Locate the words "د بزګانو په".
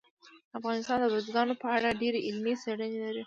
1.01-1.67